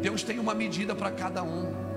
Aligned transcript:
Deus 0.00 0.22
tem 0.22 0.38
uma 0.38 0.54
medida 0.54 0.94
para 0.94 1.10
cada 1.10 1.42
um. 1.42 1.90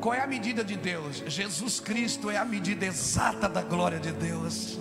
Qual 0.00 0.14
é 0.14 0.20
a 0.20 0.26
medida 0.26 0.62
de 0.62 0.76
Deus? 0.76 1.22
Jesus 1.26 1.80
Cristo 1.80 2.30
é 2.30 2.36
a 2.36 2.44
medida 2.44 2.84
exata 2.84 3.48
da 3.48 3.62
glória 3.62 3.98
de 3.98 4.12
Deus. 4.12 4.78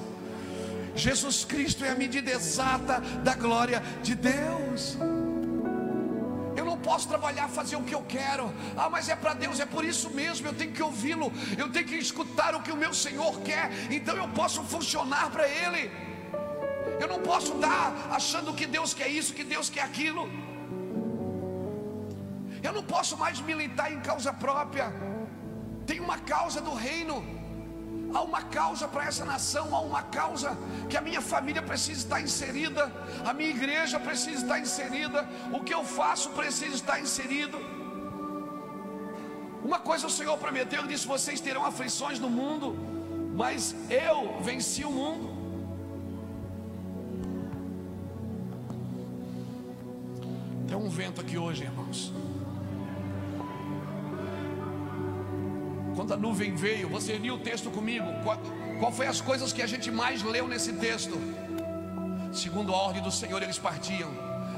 Jesus 0.95 1.43
Cristo 1.43 1.83
é 1.83 1.89
a 1.89 1.95
medida 1.95 2.31
exata 2.31 2.99
da 3.23 3.33
glória 3.33 3.81
de 4.01 4.15
Deus. 4.15 4.97
Eu 6.55 6.65
não 6.65 6.77
posso 6.77 7.07
trabalhar, 7.07 7.47
fazer 7.47 7.75
o 7.75 7.83
que 7.83 7.95
eu 7.95 8.03
quero. 8.03 8.53
Ah, 8.77 8.89
mas 8.89 9.09
é 9.09 9.15
para 9.15 9.33
Deus, 9.33 9.59
é 9.59 9.65
por 9.65 9.83
isso 9.83 10.09
mesmo. 10.11 10.47
Eu 10.47 10.53
tenho 10.53 10.71
que 10.71 10.83
ouvi-lo, 10.83 11.31
eu 11.57 11.69
tenho 11.69 11.85
que 11.85 11.95
escutar 11.95 12.53
o 12.55 12.61
que 12.61 12.71
o 12.71 12.77
meu 12.77 12.93
Senhor 12.93 13.39
quer. 13.41 13.71
Então 13.89 14.15
eu 14.15 14.27
posso 14.29 14.63
funcionar 14.63 15.31
para 15.31 15.47
Ele. 15.47 15.89
Eu 16.99 17.07
não 17.07 17.19
posso 17.19 17.53
dar 17.55 18.09
achando 18.11 18.53
que 18.53 18.65
Deus 18.65 18.93
quer 18.93 19.07
isso, 19.07 19.33
que 19.33 19.43
Deus 19.43 19.69
quer 19.69 19.81
aquilo. 19.81 20.29
Eu 22.63 22.71
não 22.71 22.83
posso 22.83 23.17
mais 23.17 23.39
militar 23.41 23.91
em 23.91 23.99
causa 23.99 24.31
própria. 24.31 24.87
Tem 25.85 25.99
uma 25.99 26.17
causa 26.17 26.61
do 26.61 26.73
reino. 26.73 27.17
Há 28.13 28.21
uma 28.21 28.43
causa 28.43 28.87
para 28.87 29.05
essa 29.05 29.25
nação, 29.25 29.75
há 29.75 29.81
uma 29.81 30.03
causa 30.03 30.55
que 30.87 30.95
a 30.95 31.01
minha 31.01 31.19
família 31.19 31.63
precisa 31.63 31.99
estar 31.99 32.21
inserida, 32.21 32.91
a 33.25 33.33
minha 33.33 33.49
igreja 33.49 33.99
precisa 33.99 34.43
estar 34.43 34.59
inserida, 34.59 35.27
o 35.51 35.61
que 35.61 35.73
eu 35.73 35.83
faço 35.83 36.29
precisa 36.29 36.75
estar 36.75 36.99
inserido. 37.01 37.57
Uma 39.63 39.79
coisa 39.79 40.05
o 40.05 40.11
Senhor 40.11 40.37
prometeu, 40.37 40.85
disse: 40.85 41.07
Vocês 41.07 41.41
terão 41.41 41.65
aflições 41.65 42.19
no 42.19 42.29
mundo, 42.29 42.75
mas 43.35 43.75
eu 43.89 44.39
venci 44.41 44.85
o 44.85 44.91
mundo. 44.91 45.33
Tem 50.67 50.77
um 50.77 50.89
vento 50.89 51.19
aqui 51.19 51.37
hoje, 51.37 51.63
irmãos. 51.63 52.13
Quando 56.03 56.15
a 56.15 56.17
nuvem 56.17 56.53
veio, 56.53 56.89
você 56.89 57.17
viu 57.17 57.35
o 57.35 57.39
texto 57.39 57.71
comigo? 57.71 58.05
Qual, 58.23 58.37
qual 58.77 58.91
foi 58.91 59.07
as 59.07 59.21
coisas 59.21 59.53
que 59.53 59.61
a 59.61 59.65
gente 59.65 59.89
mais 59.89 60.21
leu 60.21 60.49
nesse 60.49 60.73
texto? 60.73 61.17
Segundo 62.29 62.73
a 62.73 62.77
ordem 62.77 63.01
do 63.01 63.09
Senhor, 63.09 63.41
eles 63.41 63.57
partiam. 63.57 64.11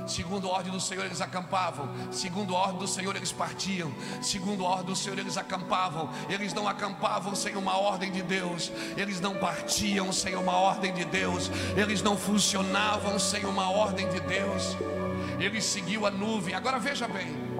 Segundo 0.07 0.47
a 0.47 0.53
ordem 0.53 0.71
do 0.71 0.79
Senhor, 0.79 1.05
eles 1.05 1.21
acampavam. 1.21 1.87
Segundo 2.11 2.55
a 2.55 2.59
ordem 2.61 2.79
do 2.79 2.87
Senhor, 2.87 3.15
eles 3.15 3.31
partiam. 3.31 3.93
Segundo 4.23 4.65
a 4.65 4.69
ordem 4.69 4.85
do 4.87 4.95
Senhor, 4.95 5.19
eles 5.19 5.37
acampavam. 5.37 6.09
Eles 6.27 6.51
não 6.51 6.67
acampavam 6.67 7.35
sem 7.35 7.55
uma 7.55 7.77
ordem 7.77 8.11
de 8.11 8.23
Deus. 8.23 8.71
Eles 8.97 9.21
não 9.21 9.35
partiam 9.35 10.11
sem 10.11 10.35
uma 10.35 10.53
ordem 10.53 10.95
de 10.95 11.05
Deus. 11.05 11.51
Eles 11.77 12.01
não 12.01 12.17
funcionavam 12.17 13.19
sem 13.19 13.45
uma 13.45 13.69
ordem 13.69 14.09
de 14.09 14.19
Deus. 14.21 14.75
Eles 15.39 15.63
seguiu 15.63 16.07
a 16.07 16.09
nuvem. 16.09 16.55
Agora 16.55 16.79
veja 16.79 17.07
bem. 17.07 17.54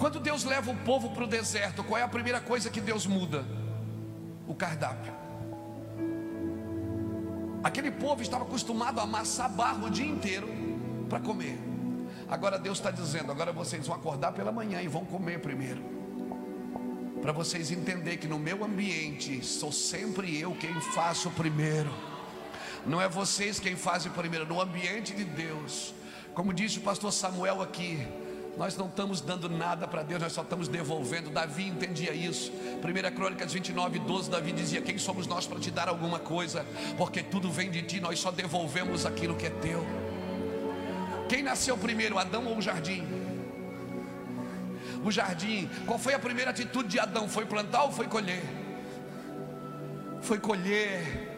Quando 0.00 0.18
Deus 0.18 0.44
leva 0.44 0.70
o 0.70 0.76
povo 0.78 1.10
para 1.10 1.24
o 1.24 1.26
deserto, 1.26 1.84
qual 1.84 2.00
é 2.00 2.02
a 2.02 2.08
primeira 2.08 2.40
coisa 2.40 2.70
que 2.70 2.80
Deus 2.80 3.06
muda? 3.06 3.44
O 4.48 4.54
cardápio. 4.54 5.12
Aquele 7.62 7.90
povo 7.90 8.22
estava 8.22 8.44
acostumado 8.44 8.98
a 8.98 9.02
amassar 9.02 9.52
barro 9.52 9.88
o 9.88 9.90
dia 9.90 10.06
inteiro 10.06 10.48
para 11.06 11.20
comer. 11.20 11.58
Agora 12.30 12.58
Deus 12.58 12.78
está 12.78 12.90
dizendo: 12.90 13.30
agora 13.30 13.52
vocês 13.52 13.86
vão 13.86 13.94
acordar 13.94 14.32
pela 14.32 14.50
manhã 14.50 14.80
e 14.80 14.88
vão 14.88 15.04
comer 15.04 15.38
primeiro. 15.40 15.82
Para 17.20 17.32
vocês 17.32 17.70
entenderem 17.70 18.18
que 18.18 18.26
no 18.26 18.38
meu 18.38 18.64
ambiente 18.64 19.44
sou 19.44 19.70
sempre 19.70 20.40
eu 20.40 20.54
quem 20.54 20.80
faço 20.80 21.30
primeiro. 21.32 21.92
Não 22.86 23.02
é 23.02 23.06
vocês 23.06 23.60
quem 23.60 23.76
fazem 23.76 24.10
primeiro, 24.12 24.46
no 24.46 24.62
ambiente 24.62 25.12
de 25.12 25.24
Deus. 25.24 25.92
Como 26.32 26.54
disse 26.54 26.78
o 26.78 26.80
pastor 26.80 27.12
Samuel 27.12 27.60
aqui, 27.60 28.08
nós 28.56 28.76
não 28.76 28.86
estamos 28.86 29.20
dando 29.20 29.48
nada 29.48 29.86
para 29.86 30.02
Deus, 30.02 30.20
nós 30.20 30.32
só 30.32 30.42
estamos 30.42 30.68
devolvendo. 30.68 31.30
Davi 31.30 31.68
entendia 31.68 32.12
isso. 32.12 32.52
1 32.52 33.14
Crônicas 33.14 33.52
29, 33.52 33.98
12, 34.00 34.30
Davi 34.30 34.52
dizia: 34.52 34.82
Quem 34.82 34.98
somos 34.98 35.26
nós 35.26 35.46
para 35.46 35.58
te 35.58 35.70
dar 35.70 35.88
alguma 35.88 36.18
coisa? 36.18 36.66
Porque 36.96 37.22
tudo 37.22 37.50
vem 37.50 37.70
de 37.70 37.82
ti, 37.82 38.00
nós 38.00 38.18
só 38.18 38.30
devolvemos 38.30 39.06
aquilo 39.06 39.34
que 39.34 39.46
é 39.46 39.50
teu. 39.50 39.84
Quem 41.28 41.42
nasceu 41.42 41.78
primeiro, 41.78 42.18
Adão 42.18 42.44
ou 42.46 42.58
o 42.58 42.62
jardim? 42.62 43.06
O 45.04 45.10
jardim, 45.10 45.70
qual 45.86 45.98
foi 45.98 46.12
a 46.12 46.18
primeira 46.18 46.50
atitude 46.50 46.88
de 46.88 46.98
Adão? 46.98 47.28
Foi 47.28 47.46
plantar 47.46 47.84
ou 47.84 47.92
foi 47.92 48.06
colher? 48.06 48.42
Foi 50.20 50.38
colher. 50.38 51.29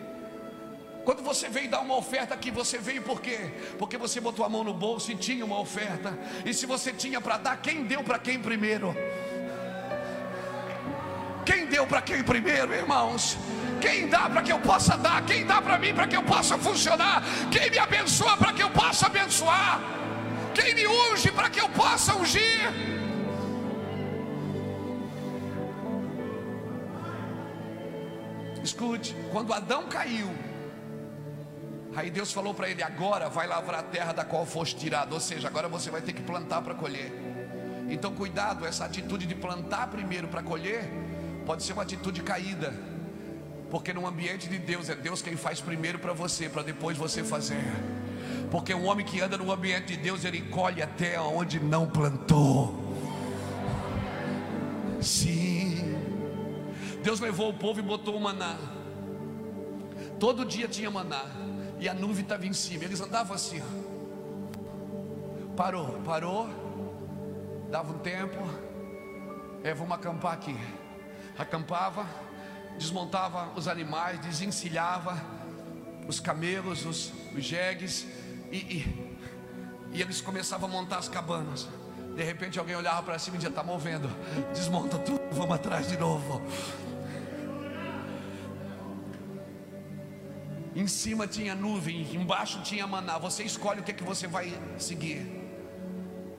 Quando 1.05 1.23
você 1.23 1.49
veio 1.49 1.69
dar 1.69 1.81
uma 1.81 1.97
oferta 1.97 2.33
aqui, 2.35 2.51
você 2.51 2.79
veio 2.79 3.03
por 3.03 3.21
quê? 3.21 3.51
Porque 3.79 3.97
você 3.99 4.21
botou 4.21 4.45
a 4.45 4.49
mão 4.49 4.63
no 4.63 4.73
bolso 4.73 5.11
e 5.11 5.17
tinha 5.17 5.45
uma 5.45 5.59
oferta. 5.59 6.17
E 6.45 6.55
se 6.55 6.65
você 6.65 6.93
tinha 6.93 7.21
para 7.21 7.39
dar, 7.39 7.57
quem 7.61 7.85
deu 7.85 8.05
para 8.05 8.19
quem 8.19 8.39
primeiro? 8.41 8.95
Quem 11.45 11.67
deu 11.67 11.87
para 11.87 12.01
quem 12.01 12.23
primeiro, 12.23 12.73
irmãos? 12.73 13.37
Quem 13.81 14.09
dá 14.09 14.31
para 14.31 14.43
que 14.43 14.53
eu 14.53 14.61
possa 14.61 14.97
dar? 14.97 15.25
Quem 15.27 15.45
dá 15.45 15.61
para 15.61 15.77
mim 15.77 15.93
para 15.93 16.07
que 16.07 16.17
eu 16.17 16.23
possa 16.23 16.57
funcionar? 16.57 17.21
Quem 17.51 17.69
me 17.69 17.79
abençoa 17.79 18.37
para 18.37 18.53
que 18.53 18.63
eu 18.63 18.71
possa 18.71 19.07
abençoar? 19.07 19.81
Quem 20.55 20.73
me 20.75 20.87
unge 20.87 21.33
para 21.33 21.51
que 21.51 21.61
eu 21.61 21.69
possa 21.71 22.15
ungir? 22.15 22.93
Escute, 28.63 29.17
quando 29.33 29.53
Adão 29.53 29.89
caiu, 29.89 30.31
Aí 31.95 32.11
Deus 32.11 32.33
falou 32.33 32.55
para 32.55 32.69
ele: 32.69 32.83
agora 32.83 33.29
vai 33.29 33.47
lavrar 33.47 33.81
a 33.81 33.83
terra 33.83 34.13
da 34.13 34.25
qual 34.25 34.47
foste 34.47 34.77
tirado, 34.77 35.13
ou 35.13 35.21
seja, 35.21 35.49
agora 35.49 35.69
você 35.69 35.91
vai 35.91 36.01
ter 36.01 36.13
que 36.13 36.23
plantar 36.23 36.63
para 36.63 36.75
colher. 36.75 37.13
Então, 37.89 38.15
cuidado, 38.15 38.65
essa 38.65 38.85
atitude 38.85 39.27
de 39.27 39.35
plantar 39.35 39.89
primeiro 39.89 40.29
para 40.29 40.43
colher 40.43 40.89
pode 41.45 41.63
ser 41.63 41.75
uma 41.75 41.83
atitude 41.83 42.23
caída, 42.23 42.73
porque 43.71 43.93
no 43.93 44.07
ambiente 44.07 44.49
de 44.49 44.59
Deus 44.59 44.89
é 44.89 44.95
Deus 44.95 45.21
quem 45.21 45.37
faz 45.37 45.61
primeiro 45.61 45.99
para 45.99 46.13
você, 46.13 46.49
para 46.49 46.63
depois 46.63 46.97
você 46.97 47.23
fazer. 47.23 47.63
Porque 48.51 48.73
o 48.73 48.85
homem 48.85 49.05
que 49.05 49.21
anda 49.21 49.37
no 49.37 49.51
ambiente 49.51 49.97
de 49.97 49.97
Deus, 49.97 50.25
ele 50.25 50.41
colhe 50.43 50.83
até 50.83 51.21
onde 51.21 51.59
não 51.61 51.87
plantou. 51.87 52.81
Sim, 55.01 55.99
Deus 57.03 57.19
levou 57.19 57.51
o 57.51 57.55
povo 57.55 57.81
e 57.81 57.83
botou 57.83 58.17
o 58.17 58.21
maná. 58.21 58.57
Todo 60.19 60.45
dia 60.45 60.69
tinha 60.69 60.91
maná 60.91 61.52
e 61.83 61.89
a 61.89 61.95
nuvem 61.95 62.23
estava 62.23 62.47
em 62.47 62.53
cima. 62.53 62.85
Eles 62.85 63.01
andavam 63.01 63.35
assim. 63.35 63.61
Parou, 65.57 66.01
parou. 66.05 66.49
Dava 67.73 67.93
um 67.93 67.99
tempo. 67.99 68.39
É, 69.65 69.75
vamos 69.75 69.93
acampar 69.93 70.35
aqui. 70.35 70.57
Acampava, 71.37 72.07
desmontava 72.79 73.49
os 73.57 73.67
animais, 73.67 74.21
desencilhava 74.21 75.21
os 76.07 76.21
camelos, 76.21 76.87
os, 76.87 77.13
os 77.35 77.43
jegues, 77.43 78.07
e, 78.53 78.59
e, 78.59 79.19
e 79.93 80.03
eles 80.03 80.21
começavam 80.21 80.69
a 80.69 80.73
montar 80.73 80.99
as 80.99 81.09
cabanas. 81.09 81.69
De 82.15 82.23
repente 82.23 82.61
alguém 82.61 82.77
olhava 82.77 83.03
para 83.03 83.19
cima 83.19 83.37
e 83.37 83.39
dizia: 83.39 83.51
Está 83.51 83.65
movendo, 83.65 84.09
desmonta 84.53 84.99
tudo, 84.99 85.21
vamos 85.33 85.57
atrás 85.57 85.89
de 85.89 85.97
novo. 85.97 86.41
Em 90.75 90.87
cima 90.87 91.27
tinha 91.27 91.55
nuvem, 91.55 92.15
embaixo 92.15 92.63
tinha 92.63 92.87
maná. 92.87 93.19
Você 93.19 93.43
escolhe 93.43 93.81
o 93.81 93.83
que, 93.83 93.91
é 93.91 93.95
que 93.95 94.03
você 94.03 94.27
vai 94.27 94.53
seguir. 94.79 95.27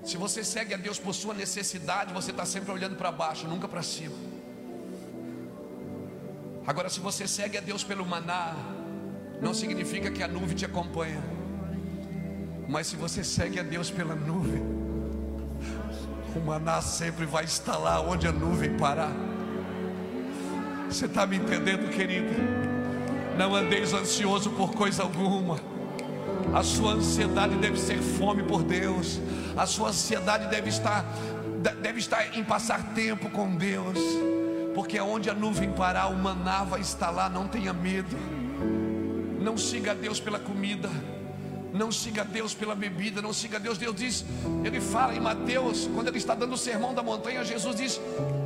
Se 0.03 0.17
você 0.17 0.43
segue 0.43 0.73
a 0.73 0.77
Deus 0.77 0.99
por 0.99 1.13
sua 1.13 1.33
necessidade, 1.33 2.13
você 2.13 2.31
está 2.31 2.45
sempre 2.45 2.71
olhando 2.71 2.95
para 2.95 3.11
baixo, 3.11 3.47
nunca 3.47 3.67
para 3.67 3.83
cima. 3.83 4.15
Agora, 6.65 6.89
se 6.89 6.99
você 6.99 7.27
segue 7.27 7.57
a 7.57 7.61
Deus 7.61 7.83
pelo 7.83 8.05
maná, 8.05 8.55
não 9.41 9.53
significa 9.53 10.09
que 10.09 10.23
a 10.23 10.27
nuvem 10.27 10.55
te 10.55 10.65
acompanha. 10.65 11.21
Mas 12.67 12.87
se 12.87 12.95
você 12.95 13.23
segue 13.23 13.59
a 13.59 13.63
Deus 13.63 13.91
pela 13.91 14.15
nuvem, 14.15 14.63
o 16.35 16.39
maná 16.39 16.81
sempre 16.81 17.25
vai 17.25 17.43
estar 17.43 17.77
lá 17.77 18.01
onde 18.01 18.27
a 18.27 18.31
nuvem 18.31 18.75
parar. 18.77 19.11
Você 20.89 21.05
está 21.05 21.25
me 21.27 21.37
entendendo, 21.37 21.89
querido? 21.89 22.72
Não 23.37 23.55
andeis 23.55 23.93
ansioso 23.93 24.51
por 24.51 24.73
coisa 24.73 25.03
alguma. 25.03 25.59
A 26.53 26.61
sua 26.61 26.93
ansiedade 26.93 27.55
deve 27.55 27.79
ser 27.79 27.97
fome 27.97 28.43
por 28.43 28.63
Deus. 28.63 29.19
A 29.57 29.65
sua 29.65 29.89
ansiedade 29.89 30.47
deve 30.47 30.69
estar 30.69 31.03
deve 31.81 31.99
estar 31.99 32.37
em 32.37 32.43
passar 32.43 32.93
tempo 32.93 33.29
com 33.29 33.55
Deus. 33.55 33.97
Porque 34.75 34.99
onde 34.99 35.29
a 35.29 35.33
nuvem 35.33 35.71
parar, 35.71 36.07
o 36.07 36.15
maná 36.15 36.63
vai 36.63 36.81
estar 36.81 37.09
lá, 37.09 37.29
não 37.29 37.47
tenha 37.47 37.73
medo. 37.73 38.17
Não 39.39 39.57
siga 39.57 39.91
a 39.91 39.93
Deus 39.93 40.19
pela 40.19 40.39
comida. 40.39 40.89
Não 41.73 41.91
siga 41.91 42.23
Deus 42.23 42.53
pela 42.53 42.75
bebida, 42.75 43.19
não 43.19 43.33
siga 43.33 43.59
Deus. 43.59 43.79
Deus 43.79 43.95
diz, 43.95 44.23
ele 44.63 44.79
fala 44.79 45.15
em 45.15 45.19
Mateus, 45.19 45.89
quando 45.93 46.07
ele 46.07 46.19
está 46.19 46.35
dando 46.35 46.53
o 46.53 46.57
sermão 46.57 46.93
da 46.93 47.01
montanha, 47.01 47.43
Jesus 47.43 47.75
diz: 47.75 47.99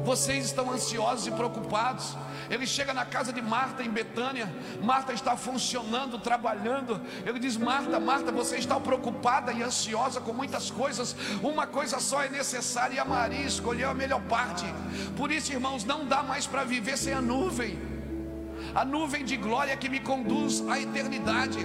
Vocês 0.05 0.45
estão 0.45 0.71
ansiosos 0.71 1.27
e 1.27 1.31
preocupados. 1.31 2.15
Ele 2.49 2.65
chega 2.65 2.93
na 2.93 3.03
casa 3.03 3.33
de 3.33 3.41
Marta 3.41 3.83
em 3.83 3.89
Betânia. 3.89 4.49
Marta 4.81 5.11
está 5.11 5.35
funcionando, 5.35 6.17
trabalhando. 6.17 7.01
Ele 7.25 7.37
diz: 7.37 7.57
Marta, 7.57 7.99
Marta, 7.99 8.31
você 8.31 8.55
está 8.55 8.79
preocupada 8.79 9.51
e 9.51 9.61
ansiosa 9.61 10.21
com 10.21 10.31
muitas 10.31 10.71
coisas. 10.71 11.13
Uma 11.43 11.67
coisa 11.67 11.99
só 11.99 12.23
é 12.23 12.29
necessária 12.29 12.95
e 12.95 12.99
a 12.99 13.05
Maria 13.05 13.45
escolheu 13.45 13.89
a 13.89 13.93
melhor 13.93 14.21
parte. 14.21 14.63
Por 15.17 15.33
isso, 15.33 15.51
irmãos, 15.51 15.83
não 15.83 16.05
dá 16.05 16.23
mais 16.23 16.47
para 16.47 16.63
viver 16.63 16.97
sem 16.97 17.13
a 17.13 17.21
nuvem. 17.21 17.77
A 18.73 18.85
nuvem 18.85 19.25
de 19.25 19.35
glória 19.35 19.75
que 19.75 19.89
me 19.89 19.99
conduz 19.99 20.63
à 20.69 20.79
eternidade. 20.79 21.59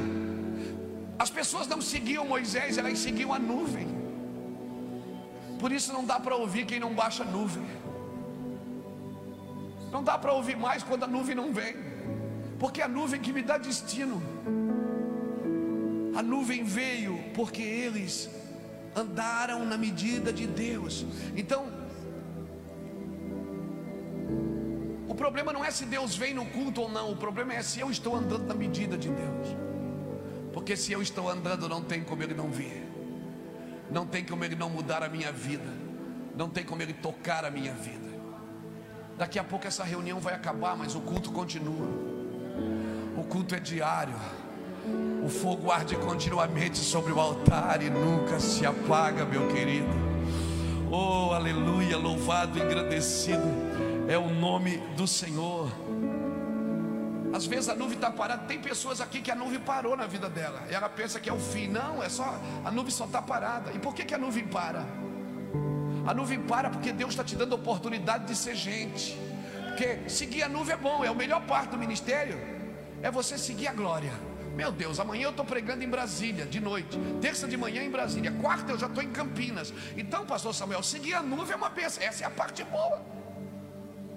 As 1.23 1.31
pessoas 1.31 1.69
não 1.69 1.81
seguiam 1.81 2.25
Moisés, 2.27 2.79
elas 2.79 2.99
seguiam 2.99 3.33
a 3.33 3.39
nuvem. 3.39 3.87
Por 5.61 5.71
isso 5.71 5.93
não 5.93 6.05
dá 6.05 6.19
para 6.19 6.35
ouvir 6.35 6.65
quem 6.67 6.81
não 6.81 6.93
baixa 6.93 7.23
a 7.23 7.27
nuvem. 7.27 7.65
Não 9.93 10.03
dá 10.03 10.19
para 10.19 10.33
ouvir 10.33 10.57
mais 10.57 10.83
quando 10.83 11.05
a 11.05 11.07
nuvem 11.07 11.37
não 11.37 11.53
vem. 11.53 11.77
Porque 12.59 12.81
é 12.81 12.87
a 12.87 12.89
nuvem 12.89 13.21
que 13.21 13.33
me 13.33 13.41
dá 13.41 13.57
destino. 13.57 14.21
A 16.17 16.23
nuvem 16.25 16.65
veio 16.65 17.17
porque 17.35 17.63
eles 17.63 18.29
andaram 18.97 19.65
na 19.65 19.79
medida 19.79 20.33
de 20.33 20.49
Deus. 20.49 21.07
Então, 21.37 21.67
o 25.07 25.15
problema 25.15 25.53
não 25.53 25.65
é 25.65 25.71
se 25.71 25.85
Deus 25.85 26.17
vem 26.17 26.35
no 26.35 26.47
culto 26.47 26.81
ou 26.81 26.91
não, 26.91 27.13
o 27.13 27.17
problema 27.17 27.55
é 27.55 27.63
se 27.63 27.79
eu 27.79 27.93
estou 27.93 28.17
andando 28.17 28.45
na 28.45 28.55
medida 28.55 28.99
de 28.99 29.09
Deus. 29.09 29.72
Porque 30.53 30.77
se 30.77 30.93
eu 30.93 31.03
estou 31.03 31.29
andando, 31.29 31.69
não 31.69 31.83
tem 31.83 32.03
como 32.03 32.23
ele 32.23 32.35
não 32.35 32.51
vir, 32.51 32.87
não 33.91 34.07
tem 34.07 34.25
como 34.25 34.45
ele 34.45 34.55
não 34.55 34.69
mudar 34.69 35.03
a 35.03 35.09
minha 35.09 35.33
vida, 35.33 35.71
não 36.37 36.49
tem 36.49 36.65
como 36.65 36.83
ele 36.83 36.93
tocar 36.93 37.45
a 37.45 37.51
minha 37.51 37.73
vida. 37.73 38.11
Daqui 39.17 39.39
a 39.39 39.45
pouco 39.45 39.67
essa 39.67 39.85
reunião 39.85 40.19
vai 40.21 40.35
acabar, 40.35 40.77
mas 40.77 40.95
o 40.95 41.01
culto 41.01 41.31
continua. 41.31 41.89
O 43.17 43.25
culto 43.25 43.55
é 43.55 43.61
diário. 43.61 44.15
O 45.25 45.29
fogo 45.29 45.71
arde 45.71 45.95
continuamente 45.97 46.79
sobre 46.79 47.13
o 47.13 47.21
altar 47.21 47.83
e 47.83 47.91
nunca 47.91 48.41
se 48.41 48.67
apaga, 48.67 49.25
meu 49.25 49.49
querido. 49.49 50.13
Oh, 50.91 51.33
aleluia, 51.33 51.97
louvado, 51.97 52.59
engrandecido 52.59 53.73
é 54.09 54.19
o 54.19 54.29
nome 54.29 54.77
do 54.97 55.07
Senhor. 55.07 55.71
Às 57.33 57.47
vezes 57.47 57.69
a 57.69 57.75
nuvem 57.75 57.97
está 57.97 58.11
parada. 58.11 58.45
Tem 58.45 58.61
pessoas 58.61 59.01
aqui 59.01 59.21
que 59.21 59.31
a 59.31 59.35
nuvem 59.35 59.59
parou 59.59 59.97
na 59.97 60.07
vida 60.07 60.29
dela. 60.29 60.63
Ela 60.69 60.89
pensa 60.89 61.19
que 61.19 61.31
é 61.31 61.33
o 61.33 61.39
fim. 61.39 61.69
Não, 61.69 62.03
é 62.03 62.09
só 62.09 62.39
a 62.65 62.71
nuvem 62.71 62.91
só 62.91 63.05
está 63.07 63.23
parada. 63.23 63.73
E 63.73 63.79
por 63.79 63.95
que, 63.95 64.05
que 64.05 64.15
a 64.15 64.19
nuvem 64.19 64.47
para? 64.47 64.85
A 66.07 66.13
nuvem 66.13 66.41
para 66.41 66.69
porque 66.69 66.93
Deus 66.93 67.11
está 67.11 67.25
te 67.25 67.35
dando 67.35 67.55
oportunidade 67.55 68.27
de 68.27 68.37
ser 68.37 68.55
gente. 68.55 69.19
Porque 69.69 70.09
seguir 70.09 70.43
a 70.43 70.49
nuvem 70.49 70.75
é 70.75 70.77
bom, 70.77 71.05
é 71.05 71.09
a 71.09 71.15
melhor 71.15 71.41
parte 71.47 71.71
do 71.71 71.79
ministério. 71.79 72.39
É 73.03 73.11
você 73.11 73.39
seguir 73.39 73.69
a 73.69 73.73
glória. 73.73 74.13
Meu 74.55 74.71
Deus, 74.71 75.01
amanhã 75.01 75.25
eu 75.25 75.31
estou 75.31 75.47
pregando 75.47 75.83
em 75.83 75.89
Brasília, 75.89 76.45
de 76.45 76.61
noite. 76.61 76.99
Terça 77.23 77.49
de 77.49 77.57
manhã 77.57 77.83
em 77.83 77.91
Brasília. 77.91 78.31
Quarta 78.33 78.73
eu 78.73 78.79
já 78.79 78.87
estou 78.87 79.03
em 79.03 79.11
Campinas. 79.11 79.73
Então, 79.97 80.27
pastor 80.27 80.55
Samuel, 80.55 80.83
seguir 80.83 81.15
a 81.15 81.23
nuvem 81.23 81.55
é 81.55 81.57
uma 81.57 81.71
peça. 81.71 82.05
Essa 82.05 82.25
é 82.25 82.27
a 82.27 82.31
parte 82.31 82.63
boa. 82.65 83.22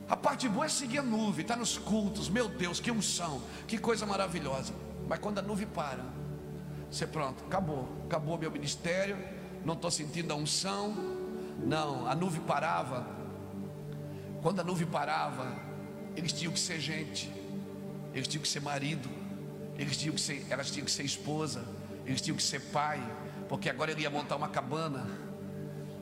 A 0.08 0.16
parte 0.16 0.48
boa 0.48 0.66
é 0.66 0.70
seguir 0.70 1.00
a 1.00 1.04
nuvem, 1.04 1.42
está 1.42 1.56
nos 1.56 1.78
cultos. 1.78 2.30
Meu 2.30 2.48
Deus, 2.48 2.80
que 2.80 2.92
unção, 2.92 3.42
que 3.68 3.78
coisa 3.78 4.06
maravilhosa. 4.06 4.74
Mas 5.08 5.20
quando 5.20 5.40
a 5.40 5.42
nuvem 5.42 5.68
para, 5.68 6.04
você 6.92 7.08
pronto, 7.08 7.44
acabou, 7.46 7.90
acabou 8.06 8.38
meu 8.38 8.52
ministério. 8.52 9.18
Não 9.64 9.74
estou 9.74 9.90
sentindo 9.90 10.32
a 10.32 10.36
unção. 10.36 10.94
Não, 11.64 12.08
a 12.08 12.14
nuvem 12.14 12.42
parava. 12.42 13.08
Quando 14.44 14.60
a 14.60 14.64
nuvem 14.64 14.86
parava, 14.86 15.58
eles 16.16 16.32
tinham 16.32 16.54
que 16.54 16.60
ser 16.60 16.80
gente, 16.80 17.32
eles 18.14 18.28
tinham 18.28 18.44
que 18.44 18.48
ser 18.48 18.62
marido, 18.62 19.10
eles 19.76 19.98
tinham 19.98 20.14
que 20.14 20.22
ser, 20.22 20.46
elas 20.52 20.70
tinham 20.70 20.86
que 20.86 20.92
ser 20.92 21.04
esposa, 21.04 21.66
eles 22.06 22.22
tinham 22.22 22.38
que 22.38 22.44
ser 22.44 22.60
pai, 22.60 23.02
porque 23.50 23.72
agora 23.72 23.92
ele 23.92 24.04
ia 24.04 24.10
montar 24.10 24.36
uma 24.36 24.48
cabana, 24.48 25.08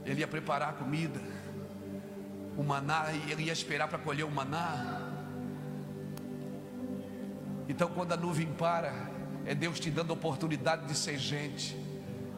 ele 0.06 0.20
ia 0.20 0.28
preparar 0.28 0.72
a 0.72 0.74
comida 0.74 1.22
o 2.58 2.64
maná 2.64 3.12
e 3.12 3.32
ele 3.32 3.44
ia 3.44 3.54
esperar 3.54 3.88
para 3.88 3.98
colher 3.98 4.26
o 4.26 4.32
maná. 4.32 5.02
Então, 7.68 7.90
quando 7.90 8.12
a 8.12 8.18
nuvem 8.18 8.48
para, 8.48 9.10
é 9.46 9.56
Deus 9.56 9.80
te 9.80 9.90
dando 9.90 10.12
oportunidade 10.12 10.86
de 10.86 10.96
ser 10.96 11.18
gente. 11.18 11.78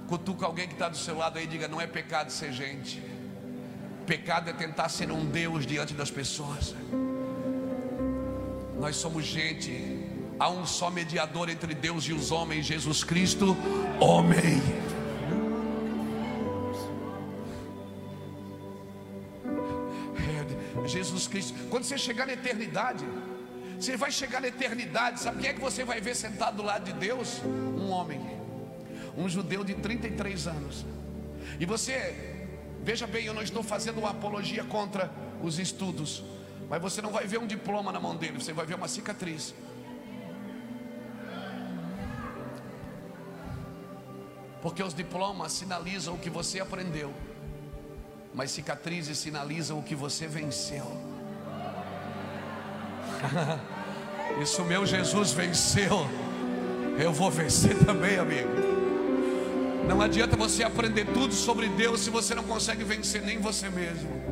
Cutuca 0.08 0.46
alguém 0.46 0.68
que 0.68 0.74
está 0.74 0.88
do 0.88 0.98
seu 0.98 1.18
lado 1.18 1.38
aí 1.38 1.46
e 1.46 1.48
diga: 1.48 1.68
não 1.68 1.82
é 1.82 1.88
pecado 1.88 2.32
ser 2.32 2.54
gente. 2.54 3.02
Pecado 4.06 4.50
é 4.50 4.54
tentar 4.54 4.90
ser 4.90 5.12
um 5.12 5.26
Deus 5.26 5.66
diante 5.66 5.94
das 5.94 6.12
pessoas. 6.12 6.76
Nós 8.80 8.96
somos 8.96 9.26
gente. 9.26 10.04
Há 10.38 10.50
um 10.50 10.66
só 10.66 10.92
mediador 10.92 11.50
entre 11.50 11.74
Deus 11.74 12.04
e 12.06 12.14
os 12.14 12.30
homens, 12.30 12.66
Jesus 12.66 13.04
Cristo, 13.04 13.56
homem. 14.02 14.62
Jesus 20.95 21.27
Cristo. 21.27 21.53
Quando 21.69 21.83
você 21.83 21.97
chegar 21.97 22.25
na 22.25 22.33
eternidade, 22.33 23.06
você 23.77 23.97
vai 23.97 24.12
chegar 24.12 24.39
na 24.42 24.47
eternidade. 24.47 25.19
Sabe 25.19 25.42
quem 25.42 25.50
é 25.50 25.53
que 25.53 25.59
você 25.59 25.83
vai 25.83 26.00
ver 26.00 26.15
sentado 26.15 26.57
do 26.57 26.63
lado 26.63 26.86
de 26.86 26.94
Deus? 26.94 27.42
Um 27.44 27.89
homem, 27.89 28.21
um 29.18 29.27
judeu 29.27 29.63
de 29.63 29.75
33 29.75 30.47
anos. 30.47 30.86
E 31.59 31.65
você, 31.65 32.39
veja 32.81 33.06
bem, 33.06 33.25
eu 33.25 33.33
não 33.33 33.42
estou 33.42 33.62
fazendo 33.62 34.00
uma 34.00 34.12
apologia 34.12 34.63
contra 34.63 35.12
os 35.42 35.59
estudos, 35.59 36.24
mas 36.69 36.81
você 36.81 37.01
não 37.01 37.12
vai 37.12 37.27
ver 37.27 37.39
um 37.39 37.47
diploma 37.47 37.92
na 37.92 38.00
mão 38.00 38.15
dele, 38.15 38.39
você 38.39 38.53
vai 38.53 38.65
ver 38.65 38.75
uma 38.75 38.88
cicatriz. 38.88 39.53
Porque 44.62 44.81
os 44.81 44.94
diplomas 44.95 45.51
sinalizam 45.51 46.15
o 46.15 46.18
que 46.18 46.30
você 46.30 46.59
aprendeu 46.59 47.13
mas 48.36 48.52
cicatrizes 48.52 49.18
sinalizam 49.18 49.80
o 49.80 49.84
que 49.84 49.96
você 49.96 50.28
venceu. 50.28 50.86
Isso 54.42 54.64
meu 54.66 54.86
Jesus 54.86 55.32
venceu, 55.32 56.06
eu 57.00 57.14
vou 57.14 57.32
vencer 57.32 57.78
também, 57.86 58.20
amigo. 58.20 58.50
Não 59.88 60.02
adianta 60.02 60.36
você 60.36 60.64
aprender 60.64 61.06
tudo 61.14 61.34
sobre 61.34 61.70
Deus 61.70 62.02
se 62.02 62.10
você 62.10 62.36
não 62.36 62.44
consegue 62.44 62.84
vencer 62.84 63.22
nem 63.22 63.40
você 63.40 63.70
mesmo. 63.70 64.26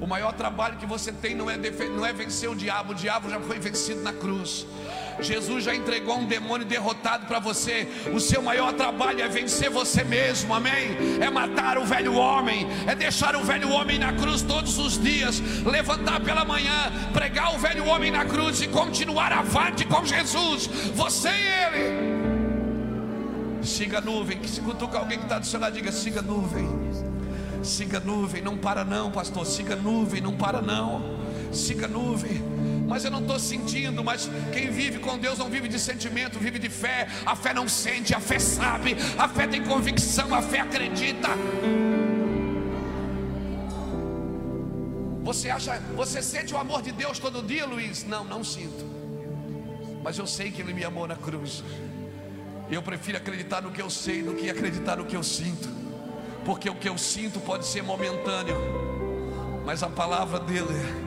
O 0.00 0.06
maior 0.06 0.32
trabalho 0.32 0.76
que 0.76 0.86
você 0.86 1.12
tem 1.12 1.34
não 1.36 1.48
é, 1.48 1.56
não 1.56 2.04
é 2.04 2.12
vencer 2.12 2.50
o 2.50 2.56
diabo, 2.56 2.92
o 2.92 2.94
diabo 2.94 3.30
já 3.30 3.38
foi 3.40 3.60
vencido 3.60 4.02
na 4.02 4.12
cruz. 4.12 4.66
Jesus 5.20 5.64
já 5.64 5.74
entregou 5.74 6.18
um 6.18 6.26
demônio 6.26 6.66
derrotado 6.66 7.26
para 7.26 7.38
você. 7.38 7.88
O 8.12 8.20
seu 8.20 8.42
maior 8.42 8.72
trabalho 8.72 9.20
é 9.20 9.28
vencer 9.28 9.70
você 9.70 10.02
mesmo, 10.04 10.54
amém? 10.54 10.96
É 11.20 11.30
matar 11.30 11.78
o 11.78 11.84
velho 11.84 12.14
homem, 12.14 12.66
é 12.86 12.94
deixar 12.94 13.36
o 13.36 13.44
velho 13.44 13.70
homem 13.70 13.98
na 13.98 14.12
cruz 14.12 14.42
todos 14.42 14.78
os 14.78 15.00
dias, 15.00 15.40
levantar 15.64 16.20
pela 16.20 16.44
manhã, 16.44 16.92
pregar 17.12 17.54
o 17.54 17.58
velho 17.58 17.86
homem 17.86 18.10
na 18.10 18.24
cruz 18.24 18.60
e 18.60 18.68
continuar 18.68 19.32
avante 19.32 19.84
com 19.84 20.04
Jesus, 20.04 20.66
você 20.94 21.28
e 21.28 21.32
ele. 21.32 22.24
Siga 23.62 23.98
a 23.98 24.00
nuvem, 24.00 24.38
que 24.38 24.48
se 24.48 24.60
cutuca 24.60 24.98
alguém 24.98 25.18
que 25.18 25.24
está 25.24 25.38
do 25.38 25.46
seu 25.46 25.58
lado, 25.58 25.72
diga: 25.72 25.90
siga 25.90 26.20
a 26.20 26.22
nuvem, 26.22 26.68
siga 27.62 27.96
a 27.96 28.00
nuvem, 28.00 28.42
não 28.42 28.58
para 28.58 28.84
não, 28.84 29.10
pastor, 29.10 29.46
siga 29.46 29.72
a 29.72 29.76
nuvem, 29.76 30.20
não 30.20 30.36
para 30.36 30.60
não, 30.60 31.18
siga 31.50 31.86
a 31.86 31.88
nuvem 31.88 32.42
mas 32.86 33.04
eu 33.04 33.10
não 33.10 33.20
estou 33.20 33.38
sentindo. 33.38 34.02
Mas 34.04 34.30
quem 34.52 34.70
vive 34.70 34.98
com 34.98 35.18
Deus 35.18 35.38
não 35.38 35.48
vive 35.48 35.68
de 35.68 35.78
sentimento, 35.78 36.38
vive 36.38 36.58
de 36.58 36.68
fé. 36.68 37.08
A 37.24 37.34
fé 37.34 37.52
não 37.52 37.68
sente, 37.68 38.14
a 38.14 38.20
fé 38.20 38.38
sabe, 38.38 38.96
a 39.18 39.28
fé 39.28 39.46
tem 39.46 39.62
convicção, 39.64 40.34
a 40.34 40.42
fé 40.42 40.60
acredita. 40.60 41.28
Você 45.22 45.48
acha, 45.48 45.78
você 45.96 46.22
sente 46.22 46.52
o 46.52 46.58
amor 46.58 46.82
de 46.82 46.92
Deus 46.92 47.18
todo 47.18 47.42
dia, 47.42 47.66
Luiz? 47.66 48.04
Não, 48.04 48.24
não 48.24 48.44
sinto. 48.44 48.84
Mas 50.02 50.18
eu 50.18 50.26
sei 50.26 50.50
que 50.50 50.60
Ele 50.60 50.74
me 50.74 50.84
amou 50.84 51.08
na 51.08 51.16
cruz. 51.16 51.64
Eu 52.70 52.82
prefiro 52.82 53.16
acreditar 53.16 53.62
no 53.62 53.70
que 53.70 53.80
eu 53.80 53.88
sei 53.88 54.22
do 54.22 54.34
que 54.34 54.50
acreditar 54.50 54.96
no 54.96 55.06
que 55.06 55.16
eu 55.16 55.22
sinto. 55.22 55.68
Porque 56.44 56.68
o 56.68 56.74
que 56.74 56.88
eu 56.88 56.98
sinto 56.98 57.40
pode 57.40 57.64
ser 57.64 57.82
momentâneo, 57.82 58.56
mas 59.64 59.82
a 59.82 59.88
palavra 59.88 60.38
dele 60.38 61.03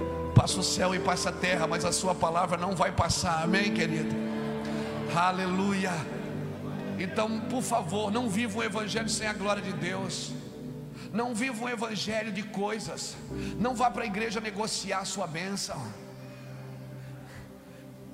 Passa 0.48 0.62
o 0.62 0.64
céu 0.64 0.96
e 0.96 1.00
passa 1.00 1.28
a 1.28 1.34
terra, 1.34 1.68
mas 1.68 1.84
a 1.84 1.92
sua 1.92 2.16
palavra 2.16 2.58
não 2.58 2.74
vai 2.74 2.90
passar. 2.90 3.44
Amém, 3.44 3.74
querido? 3.74 4.16
Aleluia. 5.14 5.92
Então, 6.98 7.42
por 7.50 7.62
favor, 7.62 8.10
não 8.10 8.30
viva 8.30 8.60
um 8.60 8.64
evangelho 8.64 9.10
sem 9.10 9.28
a 9.28 9.34
glória 9.34 9.62
de 9.62 9.74
Deus. 9.74 10.32
Não 11.12 11.36
viva 11.36 11.66
um 11.66 11.68
evangelho 11.68 12.32
de 12.32 12.44
coisas. 12.44 13.18
Não 13.60 13.76
vá 13.76 13.92
para 13.92 14.04
a 14.04 14.06
igreja 14.06 14.40
negociar 14.40 15.00
a 15.00 15.06
sua 15.06 15.28
bênção. 15.28 15.86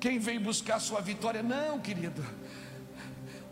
Quem 0.00 0.18
vem 0.18 0.40
buscar 0.40 0.74
a 0.78 0.80
sua 0.80 1.00
vitória? 1.00 1.40
Não, 1.40 1.78
querido. 1.78 2.26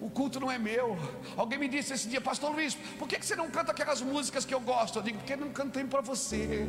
O 0.01 0.11
culto 0.11 0.41
não 0.41 0.51
é 0.51 0.59
meu. 0.59 0.99
Alguém 1.37 1.57
me 1.57 1.69
disse 1.69 1.93
esse 1.93 2.09
dia, 2.09 2.21
Pastor 2.21 2.51
Luiz, 2.51 2.75
por 2.99 3.07
que 3.07 3.25
você 3.25 3.37
não 3.37 3.49
canta 3.49 3.71
aquelas 3.71 4.03
músicas 4.03 4.45
que 4.45 4.53
eu 4.53 4.59
gosto? 4.61 4.99
Eu 4.99 5.05
digo, 5.05 5.19
porque 5.19 5.37
não 5.37 5.51
cantei 5.51 5.85
para 5.85 6.01
você. 6.01 6.67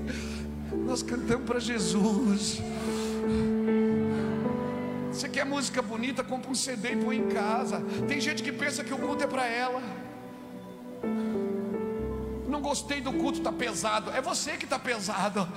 Nós 0.86 1.04
cantamos 1.04 1.46
para 1.46 1.60
Jesus. 1.60 2.62
Você 5.12 5.30
quer 5.30 5.46
música 5.46 5.82
bonita? 5.82 6.24
Compra 6.24 6.50
um 6.50 6.56
CD 6.56 6.94
e 6.94 6.96
põe 6.98 7.18
em 7.18 7.28
casa. 7.30 7.82
Tem 8.08 8.20
gente 8.20 8.42
que 8.42 8.52
pensa 8.52 8.84
que 8.84 8.94
o 8.94 8.98
culto 8.98 9.24
é 9.24 9.28
para 9.28 9.46
ela. 9.46 9.82
Não 12.48 12.62
gostei 12.62 13.00
do 13.00 13.14
culto, 13.14 13.38
está 13.38 13.52
pesado. 13.52 14.10
É 14.12 14.22
você 14.22 14.58
que 14.58 14.66
está 14.66 14.80
pesado. 14.80 15.48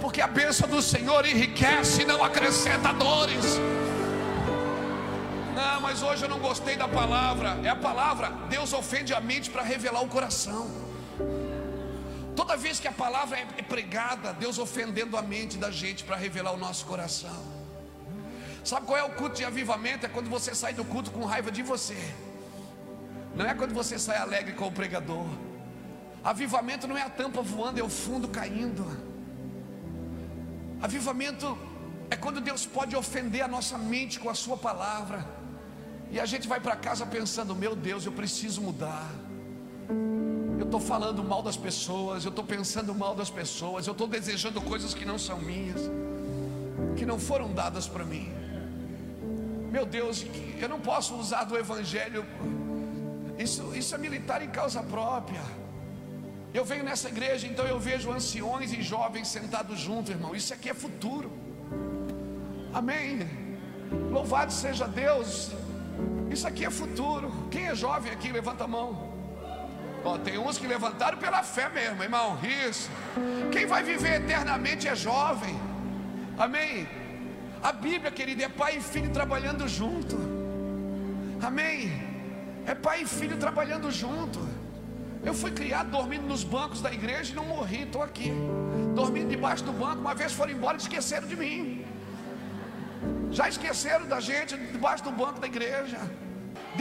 Porque 0.00 0.20
a 0.20 0.28
bênção 0.28 0.68
do 0.68 0.82
Senhor 0.82 1.26
enriquece 1.26 2.02
e 2.02 2.04
não 2.04 2.22
acrescenta 2.22 2.92
dores. 2.92 3.58
Não, 5.54 5.80
mas 5.80 6.02
hoje 6.02 6.22
eu 6.22 6.28
não 6.28 6.38
gostei 6.38 6.76
da 6.76 6.86
palavra. 6.86 7.58
É 7.64 7.68
a 7.70 7.76
palavra. 7.76 8.30
Deus 8.48 8.72
ofende 8.72 9.14
a 9.14 9.20
mente 9.20 9.50
para 9.50 9.62
revelar 9.62 10.02
o 10.02 10.08
coração. 10.08 10.70
Toda 12.36 12.56
vez 12.56 12.78
que 12.78 12.86
a 12.86 12.92
palavra 12.92 13.38
é 13.38 13.62
pregada, 13.62 14.32
Deus 14.34 14.58
ofendendo 14.58 15.16
a 15.16 15.22
mente 15.22 15.56
da 15.56 15.70
gente 15.70 16.04
para 16.04 16.16
revelar 16.16 16.52
o 16.52 16.58
nosso 16.58 16.84
coração. 16.84 17.42
Sabe 18.62 18.84
qual 18.84 18.98
é 18.98 19.04
o 19.04 19.10
culto 19.10 19.36
de 19.36 19.44
avivamento? 19.44 20.04
É 20.04 20.08
quando 20.08 20.28
você 20.28 20.54
sai 20.54 20.74
do 20.74 20.84
culto 20.84 21.10
com 21.10 21.24
raiva 21.24 21.50
de 21.50 21.62
você. 21.62 21.96
Não 23.34 23.46
é 23.46 23.54
quando 23.54 23.72
você 23.72 23.98
sai 23.98 24.18
alegre 24.18 24.52
com 24.54 24.66
o 24.66 24.72
pregador. 24.72 25.26
Avivamento 26.22 26.86
não 26.86 26.98
é 26.98 27.02
a 27.02 27.08
tampa 27.08 27.40
voando, 27.40 27.80
é 27.80 27.82
o 27.82 27.88
fundo 27.88 28.28
caindo. 28.28 28.84
Avivamento 30.82 31.56
é 32.10 32.16
quando 32.16 32.40
Deus 32.40 32.66
pode 32.66 32.94
ofender 32.96 33.42
a 33.42 33.48
nossa 33.48 33.78
mente 33.78 34.20
com 34.20 34.28
a 34.28 34.34
sua 34.34 34.56
palavra. 34.56 35.26
E 36.10 36.20
a 36.20 36.26
gente 36.26 36.46
vai 36.46 36.60
para 36.60 36.76
casa 36.76 37.06
pensando: 37.06 37.54
meu 37.54 37.74
Deus, 37.74 38.04
eu 38.04 38.12
preciso 38.12 38.60
mudar. 38.60 39.08
Estou 40.76 40.88
falando 40.88 41.24
mal 41.24 41.42
das 41.42 41.56
pessoas, 41.56 42.26
eu 42.26 42.28
estou 42.28 42.44
pensando 42.44 42.94
mal 42.94 43.14
das 43.14 43.30
pessoas, 43.30 43.86
eu 43.86 43.92
estou 43.92 44.06
desejando 44.06 44.60
coisas 44.60 44.92
que 44.92 45.06
não 45.06 45.18
são 45.18 45.38
minhas, 45.38 45.80
que 46.98 47.06
não 47.06 47.18
foram 47.18 47.50
dadas 47.50 47.88
para 47.88 48.04
mim. 48.04 48.30
Meu 49.70 49.86
Deus, 49.86 50.26
eu 50.60 50.68
não 50.68 50.78
posso 50.78 51.14
usar 51.14 51.44
do 51.44 51.56
Evangelho, 51.56 52.26
isso, 53.38 53.74
isso 53.74 53.94
é 53.94 53.96
militar 53.96 54.42
em 54.42 54.50
causa 54.50 54.82
própria. 54.82 55.40
Eu 56.52 56.62
venho 56.62 56.84
nessa 56.84 57.08
igreja, 57.08 57.46
então 57.46 57.64
eu 57.66 57.80
vejo 57.80 58.12
anciões 58.12 58.70
e 58.70 58.82
jovens 58.82 59.28
sentados 59.28 59.78
juntos, 59.78 60.10
irmão. 60.10 60.36
Isso 60.36 60.52
aqui 60.52 60.68
é 60.68 60.74
futuro. 60.74 61.32
Amém. 62.74 63.26
Louvado 64.12 64.52
seja 64.52 64.86
Deus. 64.86 65.52
Isso 66.30 66.46
aqui 66.46 66.66
é 66.66 66.70
futuro. 66.70 67.32
Quem 67.50 67.66
é 67.68 67.74
jovem 67.74 68.12
aqui? 68.12 68.30
Levanta 68.30 68.64
a 68.64 68.68
mão. 68.68 69.15
Ó, 70.06 70.16
tem 70.18 70.38
uns 70.38 70.56
que 70.56 70.68
levantaram 70.68 71.18
pela 71.18 71.42
fé 71.42 71.68
mesmo, 71.68 72.00
irmão. 72.00 72.38
Isso. 72.68 72.88
Quem 73.50 73.66
vai 73.66 73.82
viver 73.82 74.22
eternamente 74.22 74.86
é 74.86 74.94
jovem. 74.94 75.54
Amém. 76.38 76.88
A 77.60 77.72
Bíblia, 77.72 78.12
querida, 78.12 78.44
é 78.44 78.48
pai 78.48 78.76
e 78.76 78.80
filho 78.80 79.10
trabalhando 79.10 79.66
junto. 79.66 80.16
Amém. 81.42 81.90
É 82.64 82.74
pai 82.74 83.02
e 83.02 83.06
filho 83.06 83.36
trabalhando 83.36 83.90
junto. 83.90 84.38
Eu 85.24 85.34
fui 85.34 85.50
criado 85.50 85.90
dormindo 85.90 86.24
nos 86.24 86.44
bancos 86.44 86.80
da 86.80 86.92
igreja 86.92 87.32
e 87.32 87.34
não 87.34 87.46
morri, 87.46 87.82
estou 87.82 88.02
aqui. 88.02 88.30
Dormindo 88.94 89.30
debaixo 89.30 89.64
do 89.64 89.72
banco, 89.72 90.00
uma 90.00 90.14
vez 90.14 90.32
foram 90.32 90.52
embora 90.52 90.76
e 90.76 90.80
esqueceram 90.80 91.26
de 91.26 91.34
mim. 91.34 91.84
Já 93.32 93.48
esqueceram 93.48 94.06
da 94.06 94.20
gente 94.20 94.56
debaixo 94.56 95.02
do 95.02 95.10
banco 95.10 95.40
da 95.40 95.48
igreja. 95.48 95.98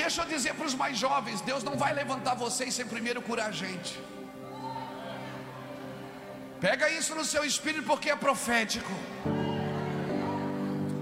Deixa 0.02 0.22
eu 0.22 0.28
dizer 0.34 0.54
para 0.56 0.68
os 0.68 0.76
mais 0.76 0.98
jovens: 0.98 1.42
Deus 1.42 1.64
não 1.64 1.76
vai 1.84 1.94
levantar 1.94 2.36
vocês 2.36 2.74
sem 2.74 2.86
primeiro 2.86 3.22
curar 3.22 3.50
a 3.50 3.52
gente. 3.52 3.94
Pega 6.60 6.90
isso 6.90 7.14
no 7.16 7.24
seu 7.24 7.44
espírito 7.46 7.86
porque 7.86 8.10
é 8.10 8.16
profético. 8.16 8.92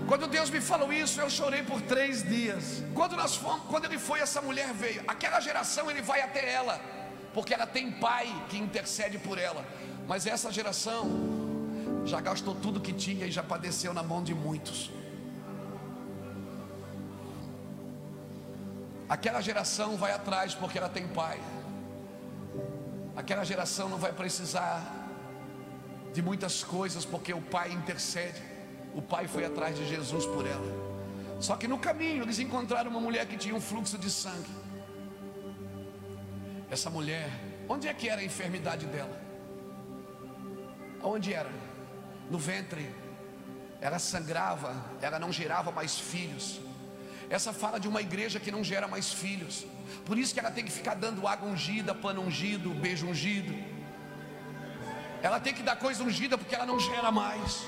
Quando 0.08 0.28
Deus 0.28 0.50
me 0.50 0.60
falou 0.60 0.92
isso, 0.92 1.20
eu 1.22 1.30
chorei 1.30 1.64
por 1.64 1.82
três 1.82 2.24
dias. 2.24 2.84
Quando 2.94 3.16
nós 3.16 3.36
fomos, 3.36 3.66
quando 3.70 3.86
ele 3.86 3.98
foi, 3.98 4.20
essa 4.20 4.42
mulher 4.42 4.74
veio. 4.74 5.02
Aquela 5.08 5.40
geração 5.40 5.90
ele 5.90 6.02
vai 6.02 6.22
até 6.22 6.52
ela, 6.52 6.80
porque 7.34 7.54
ela 7.54 7.66
tem 7.66 7.92
pai 7.92 8.28
que 8.50 8.58
intercede 8.58 9.18
por 9.18 9.38
ela. 9.38 9.66
Mas 10.08 10.28
essa 10.28 10.52
geração 10.52 11.10
já 12.06 12.20
gastou 12.20 12.54
tudo 12.56 12.82
que 12.82 12.92
tinha 12.92 13.26
e 13.26 13.32
já 13.32 13.42
padeceu 13.42 13.94
na 13.94 14.04
mão 14.04 14.22
de 14.22 14.34
muitos. 14.34 14.92
Aquela 19.14 19.42
geração 19.42 19.96
vai 19.96 20.12
atrás 20.12 20.56
porque 20.56 20.76
ela 20.76 20.90
tem 20.90 21.08
pai. 21.08 21.40
Aquela 23.16 23.44
geração 23.44 23.88
não 23.88 24.00
vai 24.00 24.12
precisar 24.12 24.82
de 26.12 26.20
muitas 26.20 26.64
coisas 26.64 27.06
porque 27.06 27.32
o 27.32 27.40
pai 27.40 27.72
intercede. 27.72 28.42
O 28.96 29.04
pai 29.04 29.28
foi 29.28 29.46
atrás 29.46 29.78
de 29.78 29.88
Jesus 29.88 30.26
por 30.26 30.48
ela. 30.48 30.66
Só 31.40 31.56
que 31.56 31.68
no 31.68 31.78
caminho 31.78 32.24
eles 32.24 32.40
encontraram 32.40 32.90
uma 32.90 33.00
mulher 33.00 33.28
que 33.28 33.38
tinha 33.38 33.54
um 33.54 33.62
fluxo 33.62 34.00
de 34.00 34.10
sangue. 34.10 34.50
Essa 36.72 36.90
mulher, 36.90 37.30
onde 37.70 37.88
é 37.88 37.94
que 37.94 38.10
era 38.10 38.20
a 38.20 38.26
enfermidade 38.26 38.88
dela? 38.88 39.22
Onde 41.04 41.32
era? 41.32 41.52
No 42.32 42.40
ventre. 42.40 42.90
Ela 43.80 44.00
sangrava, 44.00 44.74
ela 45.00 45.20
não 45.20 45.32
gerava 45.32 45.72
mais 45.72 46.00
filhos. 46.00 46.60
Essa 47.38 47.52
fala 47.52 47.80
de 47.80 47.88
uma 47.88 48.00
igreja 48.00 48.40
que 48.40 48.52
não 48.52 48.64
gera 48.64 48.88
mais 48.88 49.12
filhos. 49.12 49.66
Por 50.06 50.20
isso 50.20 50.36
que 50.36 50.40
ela 50.40 50.52
tem 50.52 50.64
que 50.64 50.72
ficar 50.72 50.94
dando 50.94 51.28
água 51.28 51.50
ungida, 51.50 51.96
pano 51.96 52.22
ungido, 52.22 52.70
beijo 52.70 53.08
ungido. 53.08 53.56
Ela 55.20 55.40
tem 55.40 55.52
que 55.52 55.64
dar 55.64 55.76
coisa 55.78 56.04
ungida 56.04 56.38
porque 56.38 56.54
ela 56.54 56.68
não 56.68 56.80
gera 56.80 57.12
mais. 57.12 57.66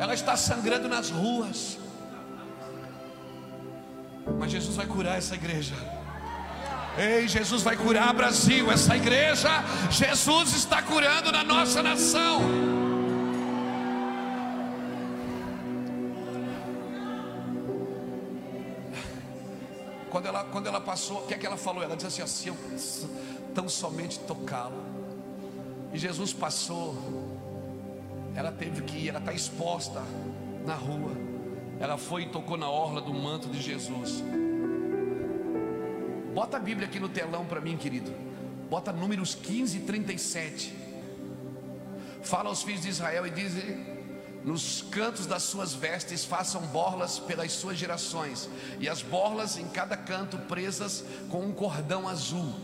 Ela 0.00 0.12
está 0.12 0.36
sangrando 0.36 0.88
nas 0.88 1.08
ruas. 1.08 1.78
Mas 4.40 4.50
Jesus 4.50 4.74
vai 4.74 4.86
curar 4.86 5.18
essa 5.18 5.36
igreja. 5.36 5.76
Ei, 6.98 7.28
Jesus 7.28 7.62
vai 7.62 7.76
curar 7.76 8.12
Brasil, 8.12 8.72
essa 8.72 8.96
igreja. 8.96 9.50
Jesus 9.88 10.52
está 10.52 10.82
curando 10.82 11.30
na 11.30 11.44
nossa 11.44 11.80
nação. 11.80 12.77
Quando 20.18 20.26
ela, 20.26 20.42
quando 20.42 20.66
ela 20.66 20.80
passou, 20.80 21.18
o 21.18 21.26
que 21.28 21.34
é 21.34 21.38
que 21.38 21.46
ela 21.46 21.56
falou? 21.56 21.80
Ela 21.80 21.96
disse 21.96 22.20
assim: 22.20 22.50
assim 22.50 23.08
tão 23.54 23.68
somente 23.68 24.18
tocá-lo. 24.18 24.84
E 25.92 25.98
Jesus 25.98 26.32
passou, 26.32 26.96
ela 28.34 28.50
teve 28.50 28.82
que 28.82 28.96
ir, 28.96 29.10
ela 29.10 29.20
está 29.20 29.32
exposta 29.32 30.02
na 30.66 30.74
rua. 30.74 31.12
Ela 31.78 31.96
foi 31.96 32.22
e 32.22 32.26
tocou 32.30 32.56
na 32.56 32.68
orla 32.68 33.00
do 33.00 33.14
manto 33.14 33.48
de 33.48 33.62
Jesus. 33.62 34.24
Bota 36.34 36.56
a 36.56 36.60
Bíblia 36.60 36.88
aqui 36.88 36.98
no 36.98 37.08
telão 37.08 37.44
para 37.44 37.60
mim, 37.60 37.76
querido. 37.76 38.12
Bota 38.68 38.92
números 38.92 39.36
15 39.36 39.76
e 39.76 39.80
37. 39.82 40.74
Fala 42.24 42.48
aos 42.48 42.64
filhos 42.64 42.82
de 42.82 42.88
Israel 42.88 43.24
e 43.24 43.30
diz: 43.30 43.52
nos 44.48 44.80
cantos 44.80 45.26
das 45.26 45.42
suas 45.42 45.74
vestes 45.74 46.24
façam 46.24 46.62
borlas 46.68 47.18
pelas 47.18 47.52
suas 47.52 47.76
gerações, 47.76 48.48
e 48.80 48.88
as 48.88 49.02
borlas 49.02 49.58
em 49.58 49.68
cada 49.68 49.94
canto 49.94 50.38
presas 50.38 51.04
com 51.28 51.44
um 51.44 51.52
cordão 51.52 52.08
azul. 52.08 52.54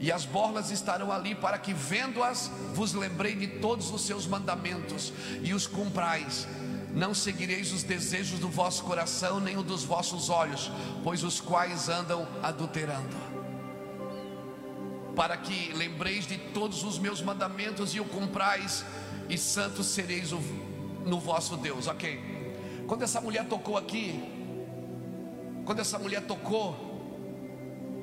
E 0.00 0.10
as 0.10 0.24
borlas 0.24 0.72
estarão 0.72 1.12
ali 1.12 1.36
para 1.36 1.58
que, 1.58 1.72
vendo-as, 1.72 2.50
vos 2.74 2.92
lembrei 2.92 3.36
de 3.36 3.46
todos 3.46 3.90
os 3.90 4.04
seus 4.04 4.26
mandamentos 4.26 5.12
e 5.44 5.54
os 5.54 5.68
cumprais. 5.68 6.48
Não 6.92 7.14
seguireis 7.14 7.72
os 7.72 7.84
desejos 7.84 8.40
do 8.40 8.48
vosso 8.48 8.82
coração, 8.82 9.38
nem 9.38 9.56
o 9.56 9.62
dos 9.62 9.84
vossos 9.84 10.28
olhos, 10.28 10.72
pois 11.04 11.22
os 11.22 11.40
quais 11.40 11.88
andam 11.88 12.26
adulterando. 12.42 13.33
Para 15.14 15.36
que 15.36 15.72
lembreis 15.72 16.26
de 16.26 16.38
todos 16.38 16.82
os 16.82 16.98
meus 16.98 17.22
mandamentos 17.22 17.94
e 17.94 18.00
o 18.00 18.04
cumprais 18.04 18.84
e 19.28 19.38
santos 19.38 19.86
sereis 19.86 20.30
no 21.04 21.20
vosso 21.20 21.56
Deus. 21.56 21.86
Ok. 21.86 22.34
Quando 22.86 23.02
essa 23.02 23.20
mulher 23.20 23.46
tocou 23.46 23.76
aqui, 23.76 24.22
quando 25.64 25.80
essa 25.80 25.98
mulher 25.98 26.26
tocou, 26.26 26.76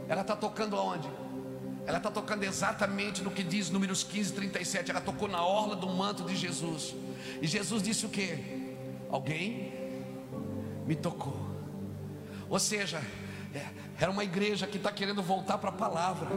ela 0.08 0.22
está 0.22 0.36
tocando 0.36 0.76
aonde? 0.76 1.08
Ela 1.86 1.98
está 1.98 2.12
tocando 2.12 2.44
exatamente 2.44 3.22
no 3.22 3.32
que 3.32 3.44
diz 3.44 3.70
Números 3.70 4.04
15, 4.04 4.34
37. 4.34 4.92
Ela 4.92 5.02
tocou 5.02 5.28
na 5.28 5.44
orla 5.44 5.76
do 5.76 5.88
manto 5.88 6.24
de 6.24 6.36
Jesus. 6.36 6.96
E 7.42 7.48
Jesus 7.48 7.82
disse 7.82 8.06
o 8.06 8.10
que? 8.10 8.76
Alguém 9.10 9.74
me 10.86 10.96
tocou. 10.96 11.38
Ou 12.50 12.60
seja, 12.60 13.02
é, 13.54 13.66
era 14.00 14.12
uma 14.12 14.24
igreja 14.24 14.68
que 14.68 14.78
está 14.78 14.92
querendo 14.92 15.22
voltar 15.22 15.58
para 15.58 15.70
a 15.70 15.74
palavra. 15.74 16.30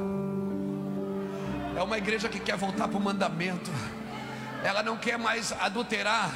É 1.76 1.82
uma 1.82 1.98
igreja 1.98 2.28
que 2.28 2.38
quer 2.38 2.56
voltar 2.56 2.86
para 2.86 2.96
o 2.96 3.00
mandamento. 3.00 3.70
Ela 4.62 4.82
não 4.82 4.96
quer 4.96 5.18
mais 5.18 5.52
adulterar, 5.52 6.30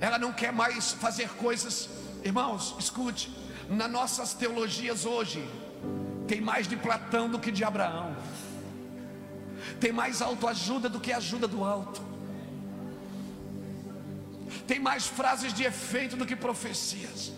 ela 0.00 0.18
não 0.18 0.32
quer 0.32 0.52
mais 0.52 0.92
fazer 0.92 1.28
coisas. 1.30 1.88
Irmãos, 2.24 2.74
escute, 2.78 3.30
nas 3.68 3.90
nossas 3.90 4.32
teologias 4.32 5.04
hoje, 5.04 5.46
tem 6.26 6.40
mais 6.40 6.66
de 6.66 6.76
Platão 6.76 7.28
do 7.28 7.38
que 7.38 7.52
de 7.52 7.62
Abraão, 7.62 8.16
tem 9.78 9.92
mais 9.92 10.22
autoajuda 10.22 10.88
do 10.88 10.98
que 10.98 11.12
ajuda 11.12 11.46
do 11.46 11.62
alto, 11.62 12.02
tem 14.66 14.80
mais 14.80 15.06
frases 15.06 15.52
de 15.52 15.64
efeito 15.64 16.16
do 16.16 16.26
que 16.26 16.34
profecias. 16.34 17.32